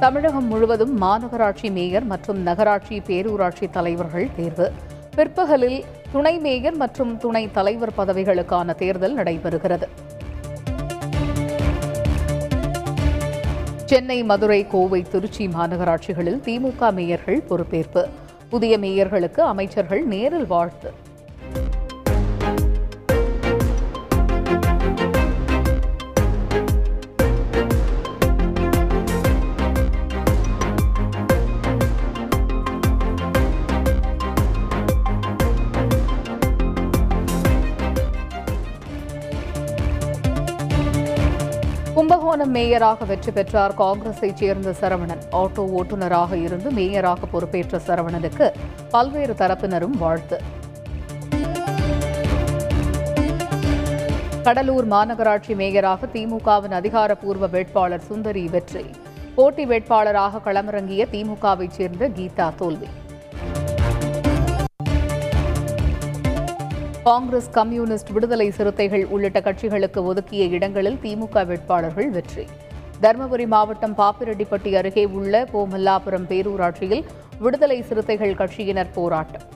தமிழகம் 0.00 0.44
முழுவதும் 0.44 1.02
மாநகராட்சி 1.02 1.70
மேயர் 1.70 2.04
மற்றும் 2.04 2.38
நகராட்சி 2.38 3.00
பேரூராட்சி 3.06 3.70
தலைவர்கள் 3.70 4.28
தேர்வு. 4.36 4.72
பிற்பகலில் 5.16 5.84
துணை 6.12 6.38
மேயர் 6.38 6.76
மற்றும் 6.76 7.18
துணை 7.18 7.50
தலைவர் 7.50 7.92
பதவிகளுக்கான 7.96 8.74
தேர்தல் 8.74 9.16
நடைபெறுகிறது. 9.16 9.88
சென்னை 13.84 14.22
மதுரை 14.22 14.66
கோவை 14.66 15.02
திருச்சி 15.02 15.46
மாநகராட்சிகளில் 15.46 16.40
திமுக 16.44 16.92
மேயர்கள் 16.92 17.44
பொறுப்பேற்பு. 17.48 18.08
புதிய 18.48 18.78
மேயர்களுக்கு 18.78 19.40
அமைச்சர்கள் 19.40 20.04
நேரில் 20.04 20.46
வாழ்த்து. 20.46 20.92
மாகாண 42.28 42.46
மேயராக 42.46 43.04
வெற்றி 43.06 43.32
பெற்றார் 43.32 43.74
காங்கிரஸைச் 43.74 44.36
சேர்ந்த 44.36 44.70
சரவணன். 44.80 45.22
ஆட்டோ 45.32 45.62
ஓட்டுநராக 45.78 46.32
இருந்து 46.42 46.70
மேயராக 46.70 47.26
பொறுப்பேற்ற 47.32 47.80
சரவணனுக்கு 47.86 48.46
பல்வேறு 48.90 49.34
தரப்பினரும் 49.38 49.96
வாழ்த்து. 49.98 50.38
கடலூர் 54.42 54.88
மாநகராட்சி 54.88 55.54
மேயராக 55.62 56.10
திமுகவின் 56.12 56.76
அதிகாரப்பூர்வ 56.80 57.46
வேட்பாளர் 57.46 58.06
சுந்தரி 58.10 58.46
வெற்றி. 58.48 58.86
போட்டி 59.34 59.66
வேட்பாளராக 59.66 60.44
களமிறங்கிய 60.44 61.06
திமுகவைச் 61.12 61.76
சேர்ந்த 61.80 62.08
கீதா 62.08 62.54
தோல்வி. 62.54 62.88
காங்கிரஸ் 67.08 67.50
கம்யூனிஸ்ட் 67.56 68.10
விடுதலை 68.14 68.46
சிறுத்தைகள் 68.56 69.04
உள்ளிட்ட 69.14 69.38
கட்சிகளுக்கு 69.40 70.00
ஒதுக்கிய 70.10 70.44
இடங்களில் 70.56 70.98
திமுக 71.02 71.44
வேட்பாளர்கள் 71.46 72.08
வெற்றி. 72.16 72.44
தருமபுரி 73.02 73.46
மாவட்டம் 73.54 73.94
பாப்பிரெட்டிப்பட்டி 74.00 74.70
அருகே 74.80 75.04
உள்ள 75.18 75.44
போமல்லாபுரம் 75.52 76.26
பேரூராட்சியில் 76.30 77.04
விடுதலை 77.44 77.78
சிறுத்தைகள் 77.88 78.38
கட்சியினர் 78.40 78.92
போராட்டம். 78.98 79.46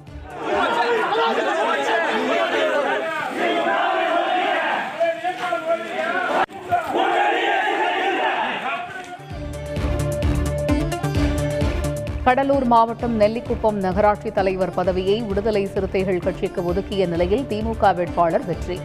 கடலூர் 12.27 12.65
மாவட்டம் 12.73 13.15
நெல்லிக்குப்பம் 13.21 13.79
நகராட்சி 13.85 14.31
தலைவர் 14.33 14.73
பதவியை 14.75 15.23
விடுதலை 15.23 15.63
சிறுத்தைகள் 15.67 16.21
கட்சிக்கு 16.27 16.61
ஒதுக்கிய 16.65 17.07
நிலையில் 17.07 17.43
திமுக 17.51 17.95
வேட்பாளர் 17.95 18.45
வெற்றி. 18.45 18.77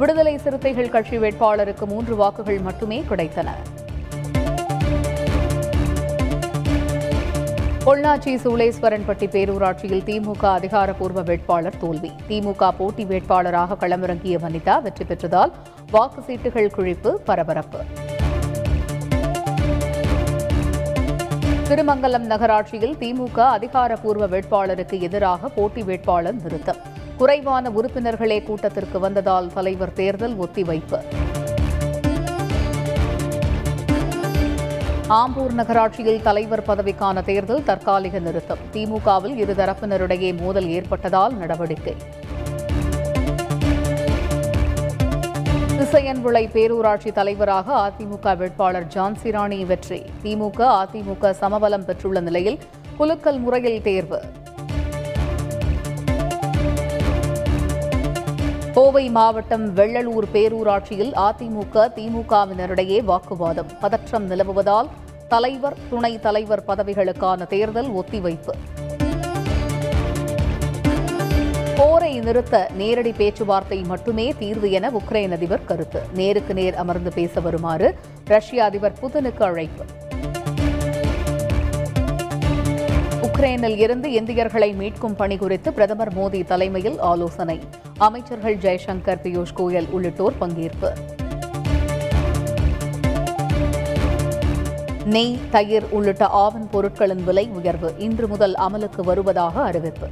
விடுதலை 0.00 0.34
சிறுத்தைகள் 0.38 0.90
கட்சி 0.90 1.18
வேட்பாளருக்கு 1.18 1.86
மூன்று 1.92 2.16
வாக்குகள் 2.16 2.58
மட்டுமே 2.58 2.98
கிடைத்தன. 3.10 3.48
பொள்ளாச்சி 7.86 8.34
சூளேஸ்வரன்பட்டி 8.44 9.28
பேரூராட்சியில் 9.36 10.06
திமுக 10.10 10.44
அதிகாரப்பூர்வ 10.58 11.22
வேட்பாளர் 11.22 11.80
தோல்வி. 11.80 12.12
திமுக 12.28 12.70
போட்டி 12.78 13.04
வேட்பாளராக 13.04 13.78
களமிறங்கிய 13.82 14.38
வனிதா 14.46 14.82
வெற்றி 14.82 15.04
பெற்றதால் 15.04 15.54
வாக்கு 15.90 16.22
சீட்டுகள் 16.28 16.74
குழிப்பு 16.78 17.12
பரபரப்பு. 17.30 17.80
திருமங்கலம் 21.72 22.24
நகராட்சியில் 22.24 22.94
திமுக 22.94 23.38
அதிகாரப்பூர்வ 23.38 24.26
வேட்பாளருக்கு 24.28 25.00
எதிராக 25.00 25.48
போட்டி 25.48 25.82
வேட்பாளர் 25.82 26.34
நிறுத்தம். 26.34 26.76
குறைவான 27.16 27.70
உறுப்பினர்களே 27.70 28.42
கூட்டத்திற்கு 28.42 28.98
வந்ததால் 28.98 29.52
தலைவர் 29.52 29.92
தேர்தல் 29.92 30.38
ஒத்திவைப்பு. 30.38 31.04
ஆம்பூர் 35.08 35.52
நகராட்சியில் 35.52 36.22
தலைவர் 36.22 36.64
பதவிக்கான 36.66 37.24
தேர்தல் 37.24 37.64
தற்காலிக 37.64 38.18
நிறுத்தம். 38.18 38.58
திமுகவில் 38.72 39.36
இருதரப்பினரிடையே 39.44 40.40
மோதல் 40.40 40.68
ஏற்பட்டதால் 40.68 41.34
நடவடிக்கை. 41.34 41.96
திசையன்விளை 45.82 46.48
பேரூராட்சி 46.52 47.12
தலைவராக 47.12 47.92
அதிமுக 47.92 48.36
வேட்பாளர் 48.36 48.86
ஜான்சிராணி 48.86 49.66
வெற்றி. 49.66 50.02
திமுக 50.22 50.58
அதிமுக 50.58 51.34
சமபலம் 51.40 51.84
பெற்றுள்ள 51.84 52.20
நிலையில் 52.20 52.58
குலுக்கல் 52.96 53.38
முறையில் 53.38 53.82
தேர்வு. 53.82 54.22
கோவை 58.74 59.08
மாவட்டம் 59.08 59.76
வெள்ளலூர் 59.76 60.24
பேரூராட்சியில் 60.32 61.12
அதிமுக 61.12 61.74
திமுகவினரிடையே 61.74 63.04
வாக்குவாதம். 63.04 63.66
பதற்றம் 63.80 64.30
நிலவுவதால் 64.30 64.88
தலைவர் 65.28 65.76
துணைத் 65.90 66.22
தலைவர் 66.22 66.64
பதவிகளுக்கான 66.68 67.46
தேர்தல் 67.46 67.90
ஒத்திவைப்பு. 67.90 68.54
போரை 71.92 72.20
நிறுத்த 72.20 72.70
நேரடி 72.76 73.12
பேச்சுவார்த்தை 73.12 73.82
மட்டுமே 73.82 74.34
தீர்வு 74.38 74.70
என 74.70 74.90
உக்ரைன் 74.90 75.32
அதிபர் 75.32 75.64
கருத்து. 75.64 76.00
நேருக்கு 76.14 76.54
நேர் 76.54 76.74
அமர்ந்து 76.74 77.12
பேச 77.12 77.40
வருமாறு 77.40 77.94
ரஷ்ய 78.24 78.64
அதிபர் 78.64 78.94
புதனுக்கு 79.02 79.42
அழைப்பு. 79.42 79.84
உக்ரைனில் 83.22 83.76
இருந்து 83.78 84.12
இந்தியர்களை 84.12 84.74
மீட்கும் 84.74 85.16
பணி 85.16 85.36
குறித்து 85.36 85.72
பிரதமர் 85.72 86.14
மோடி 86.16 86.44
தலைமையில் 86.44 86.98
ஆலோசனை. 86.98 87.60
அமைச்சர்கள் 87.98 88.56
ஜெய்சங்கர் 88.56 89.22
பியூஷ் 89.22 89.54
கோயல் 89.56 89.90
உள்ளிட்டோர் 89.90 90.38
பங்கேற்பு. 90.40 90.92
நெய் 95.04 95.38
தயிர் 95.50 95.88
உள்ளிட்ட 95.90 96.26
ஆவண் 96.26 96.68
பொருட்களின் 96.70 97.24
விலை 97.24 97.48
உயர்வு 97.48 97.94
இன்று 97.98 98.28
முதல் 98.28 98.54
அமலுக்கு 98.54 99.00
வருவதாக 99.04 99.62
அறிவிப்பு. 99.62 100.08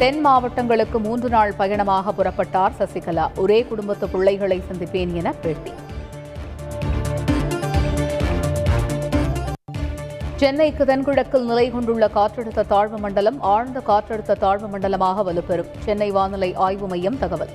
தென் 0.00 0.20
மாவட்டங்களுக்கு 0.24 0.98
மூன்று 1.06 1.28
நாள் 1.28 1.50
பயணமாக 1.56 2.12
புறப்பட்டார் 2.18 2.76
சசிகலா. 2.78 3.24
ஒரே 3.42 3.58
குடும்பத்து 3.70 4.06
பிள்ளைகளை 4.08 4.56
சந்திப்பேன் 4.68 5.12
என 5.20 5.32
பேட்டி. 5.42 5.72
சென்னைக்கு 10.42 10.84
தென்கிழக்கில் 10.90 11.46
நிலை 11.50 11.66
கொண்டுள்ள 11.70 12.06
காற்றழுத்த 12.16 12.66
தாழ்வு 12.72 12.98
மண்டலம் 12.98 13.40
ஆழ்ந்த 13.40 13.82
காற்றழுத்த 13.90 14.38
தாழ்வு 14.44 14.68
மண்டலமாக 14.68 15.24
வலுப்பெறும். 15.28 15.70
சென்னை 15.86 16.10
வானிலை 16.10 16.54
ஆய்வு 16.54 16.88
மையம் 16.92 17.18
தகவல். 17.18 17.52